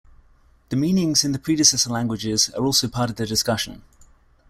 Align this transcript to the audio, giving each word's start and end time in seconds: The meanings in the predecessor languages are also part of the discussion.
The 0.69 0.75
meanings 0.75 1.23
in 1.23 1.31
the 1.31 1.37
predecessor 1.37 1.91
languages 1.91 2.49
are 2.57 2.65
also 2.65 2.87
part 2.87 3.11
of 3.11 3.17
the 3.17 3.27
discussion. 3.27 3.83